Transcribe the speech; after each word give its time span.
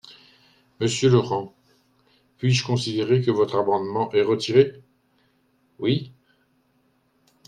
Monsieur 0.79 1.09
Laurent, 1.11 1.53
puis-je 2.39 2.65
considérer 2.65 3.21
que 3.21 3.29
votre 3.29 3.57
amendement 3.59 4.11
est 4.13 4.23
retiré? 4.23 4.81
Oui. 5.77 6.11